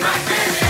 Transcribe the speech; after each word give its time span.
my 0.00 0.18
business. 0.28 0.69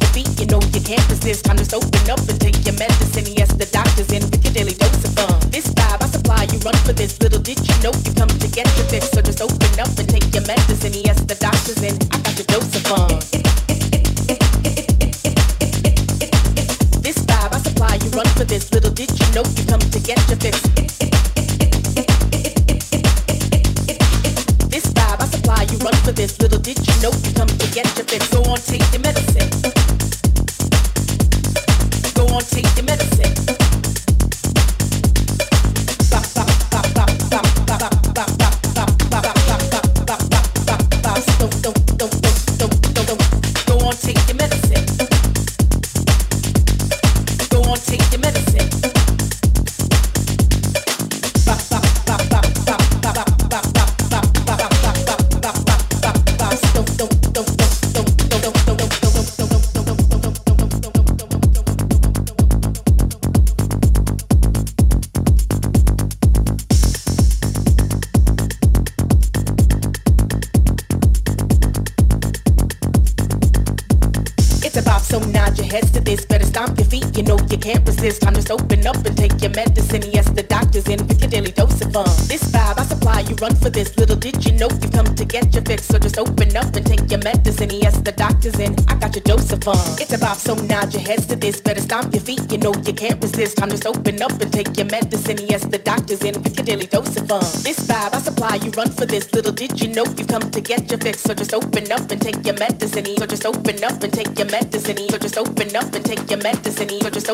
your 0.00 0.10
feet, 0.10 0.28
you 0.40 0.46
know 0.46 0.60
you 0.72 0.80
can't 0.80 1.06
resist. 1.08 1.44
Time 1.44 1.56
to 1.56 1.76
open 1.76 2.10
up 2.10 2.20
and 2.28 2.40
take 2.40 2.58
your 2.64 2.76
medicine. 2.78 3.26
Yes, 3.36 3.52
the 3.54 3.66
doctor's 3.66 4.10
in 4.12 4.22
with 4.30 4.42
your 4.44 4.52
daily 4.52 4.74
dose 4.74 5.04
of 5.04 5.12
fun. 5.14 5.34
This 5.50 5.68
vibe 5.68 6.02
I 6.02 6.06
supply, 6.06 6.42
you 6.52 6.58
run 6.60 6.76
for 6.84 6.92
this. 6.92 7.20
Little 7.20 7.40
did 7.40 7.58
you 7.60 7.74
know 7.82 7.92
you 8.04 8.12
come 8.14 8.28
to 8.28 8.48
get 8.48 8.66
your 8.76 8.86
fix. 8.86 9.10
So 9.10 9.22
just 9.22 9.40
open 9.40 9.72
up 9.80 9.92
and 9.98 10.08
take 10.08 10.26
your 10.34 10.44
medicine. 10.46 10.94
Yes, 10.94 11.20
the 11.24 11.36
doctor's 11.36 11.82
in. 11.82 11.96
I 12.12 12.18
got 12.24 12.34
your 12.36 12.48
dose 12.50 12.72
of 12.76 12.82
fun. 12.86 13.10
This 17.02 17.18
vibe 17.22 17.52
I 17.54 17.58
supply, 17.58 17.94
you 18.02 18.10
run 18.10 18.26
for 18.36 18.44
this. 18.44 18.72
Little 18.72 18.90
did 18.90 19.10
you 19.10 19.26
know 19.34 19.44
you 19.44 19.64
come 19.66 19.80
to 19.80 20.00
get 20.00 20.18
your 20.28 20.38
fix. 20.38 20.60
This 24.68 24.86
vibe 24.92 25.20
I 25.20 25.26
supply, 25.26 25.62
you 25.70 25.78
run 25.78 25.96
for 26.04 26.12
this. 26.12 26.38
Little 26.40 26.58
did 26.58 26.78
you 26.78 26.94
know 27.02 27.12
you 27.24 27.32
come 27.34 27.48
to 27.48 27.66
get 27.72 27.86
your 27.96 28.06
fix. 28.06 28.28
Go 28.28 28.42
on, 28.44 28.58
take 28.58 28.84
your 28.92 29.00
medicine. 29.02 29.55
funk. 89.66 90.05
So 90.38 90.54
nod 90.54 90.92
your 90.92 91.02
heads 91.02 91.26
to 91.26 91.36
this, 91.36 91.60
better 91.60 91.80
stop 91.80 92.12
your 92.12 92.22
feet, 92.22 92.52
you 92.52 92.58
know 92.58 92.72
you 92.86 92.92
can't 92.92 93.20
resist. 93.22 93.56
Time 93.56 93.70
to 93.70 93.88
open 93.88 94.22
up 94.22 94.32
and 94.40 94.52
take 94.52 94.76
your 94.76 94.86
medicine. 94.86 95.38
Yes, 95.48 95.64
the 95.64 95.78
doctor's 95.78 96.22
in. 96.22 96.40
We 96.42 96.50
can 96.50 96.64
daily 96.64 96.86
dose 96.86 97.16
of 97.16 97.30
'em. 97.30 97.40
This 97.62 97.80
vibe, 97.80 98.14
I'm 98.14 98.22
just 101.46 101.52
open 101.54 101.92
up 101.92 102.10
and 102.10 102.20
take 102.20 102.44
your 102.46 102.56
medicine. 102.56 103.04
So 103.18 103.26
just 103.26 103.44
open 103.44 103.74
up 103.74 103.94
and 103.94 104.04
take 104.04 104.38
your 104.38 104.48
medicine. 104.48 104.98
So 105.08 105.18
just 105.18 105.38
open 105.38 105.74
up 105.74 105.94
and 105.94 106.04
take 106.04 106.28
your 106.28 106.36
medicine. 106.36 107.00
So 107.02 107.08
just 107.08 107.28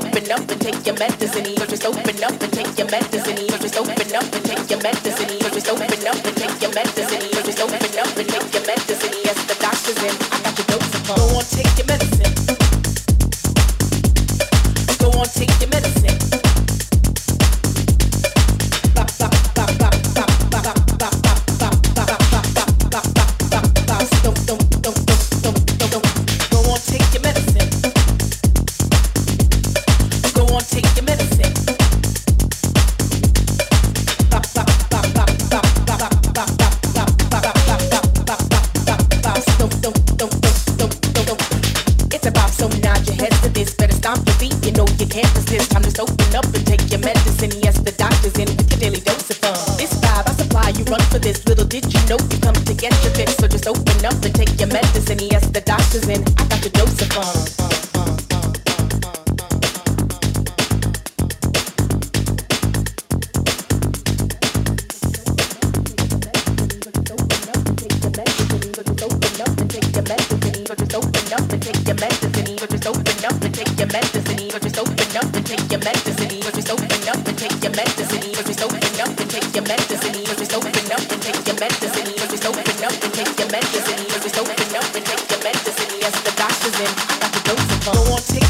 open 0.00 0.38
up 0.38 0.50
and 0.58 0.68
take 0.68 0.92
your 0.92 1.00
medicine. 1.00 1.54
So 1.56 1.56
just 1.56 1.56
open 1.56 1.58
up 1.58 1.58
and 1.58 1.58
take 1.58 1.64
your 1.64 1.64
medicine. 1.64 1.64
So 1.64 1.66
just 1.66 1.86
open 1.86 2.24
up 2.26 2.44
and 2.50 2.52
take 2.58 2.78
your 2.78 2.90
medicine. 2.90 3.38
So 3.48 3.58
just 3.58 3.76
open 3.78 4.14
up 4.14 4.24
and 4.34 4.44
take 4.44 4.70
your 4.70 4.82
medicine. 4.82 5.30
So 5.40 5.48
just 5.50 5.68
open 5.70 6.06
up 6.06 6.24
and 6.26 6.36
take 6.36 6.60
your 6.60 6.72
medicine. 6.74 7.22
So 7.32 7.42
just 7.42 7.60
open 7.60 7.98
up 7.98 8.16
and 8.18 8.28
take 8.28 8.52
your 8.54 8.66
medicine. 8.66 9.14
Yes, 9.24 9.38
the 9.48 9.56
doctor's 9.60 10.02
in. 10.02 10.14
I 10.32 10.38
got 10.44 10.58
your 10.58 10.66
dose 10.66 10.88
fun. 10.92 10.97
Go 11.08 11.14
on, 11.14 11.42
take 11.44 11.78
your 11.78 11.86
medicine. 11.86 12.34
Go 14.98 15.08
on, 15.18 15.26
take 15.28 15.58
your 15.58 15.70
medicine. 15.70 15.97
dancing 86.70 86.86
in 86.86 87.20
like 87.20 87.36
a 87.36 87.42
dose 87.44 87.72
of 87.72 87.84
fun. 87.84 88.18
Take 88.26 88.47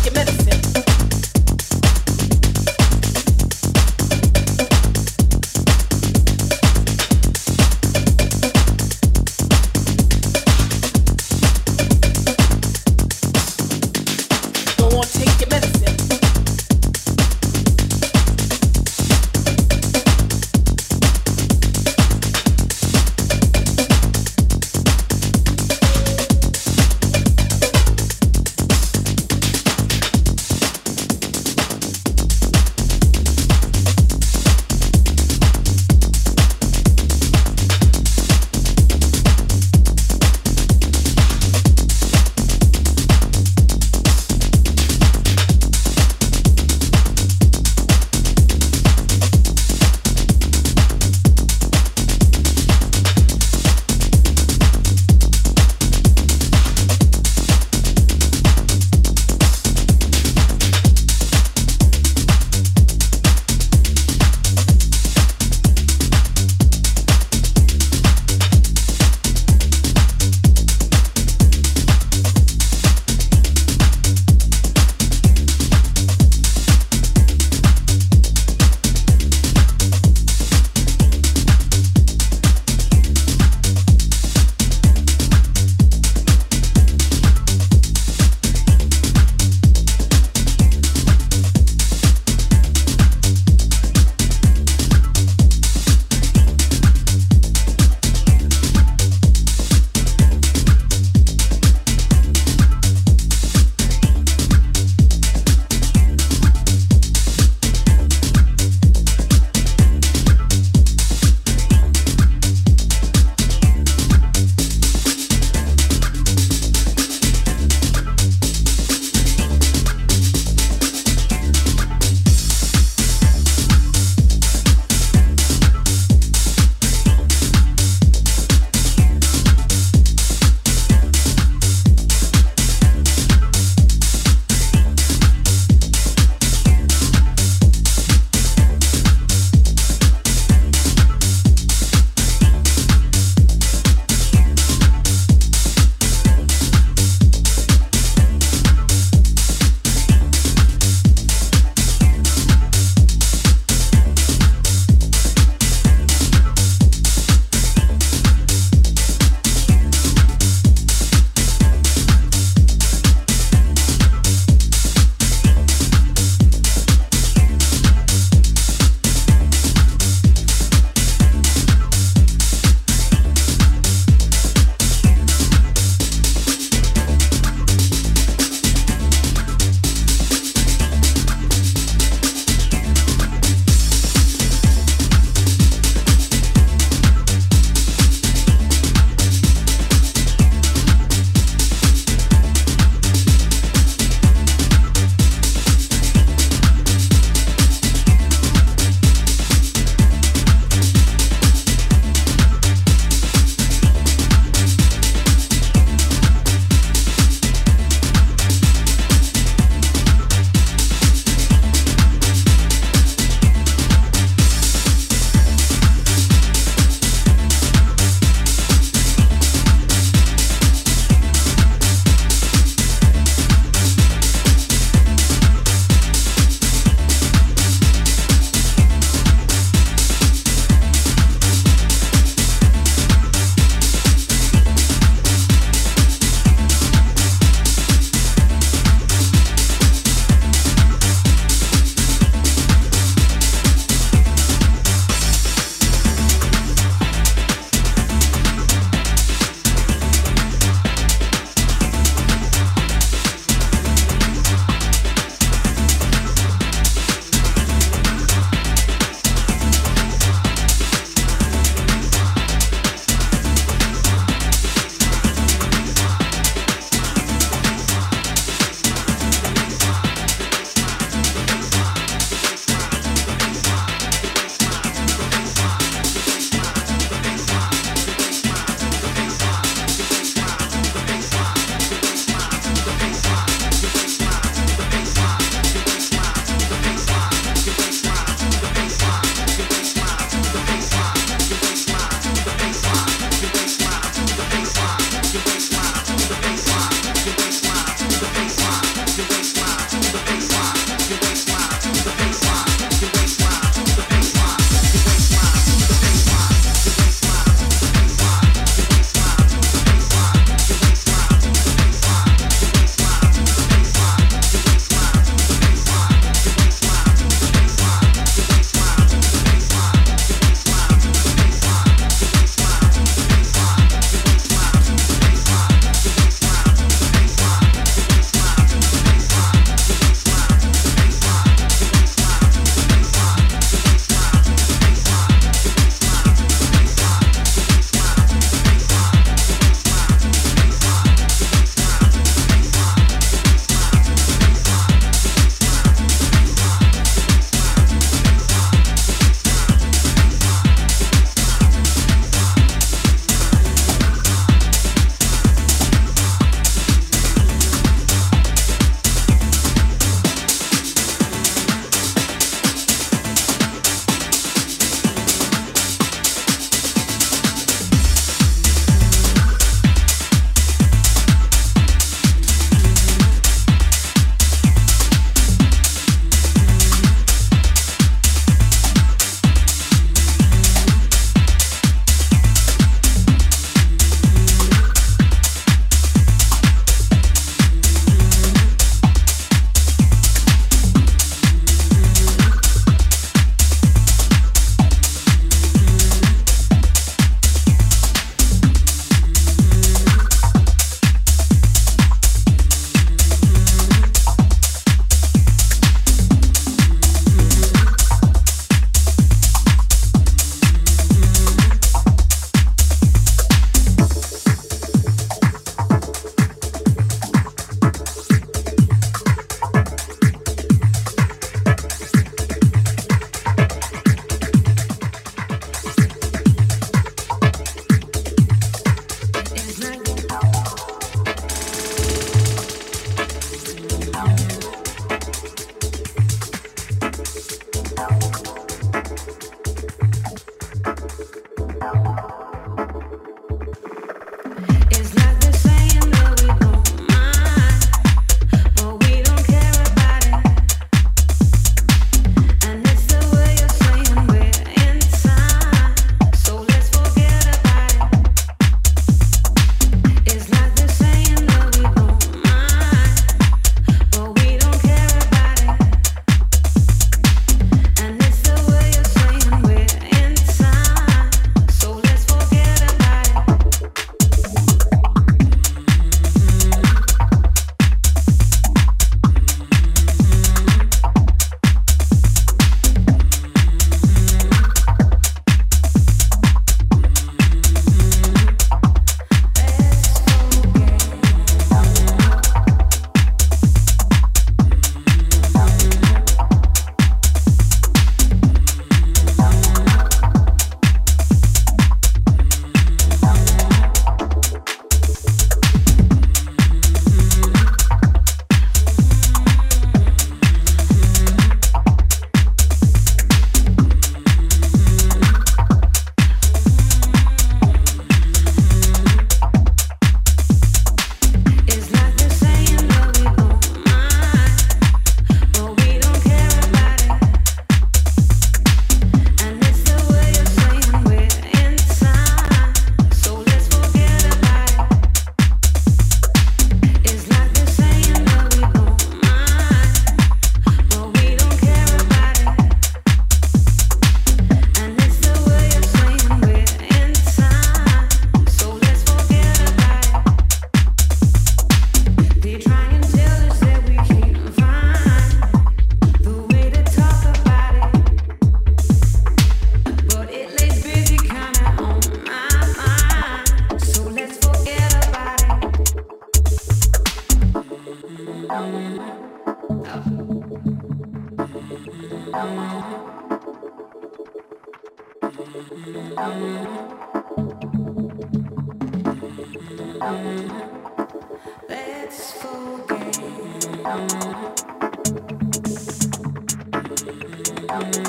Mm. 587.79 588.08